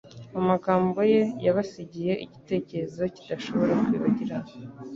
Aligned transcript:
Amagambo 0.39 0.99
ye 1.11 1.21
yabasigiye 1.45 2.13
igitekerezo 2.25 3.01
kidashobora 3.15 3.73
kwibagirana. 3.85 4.51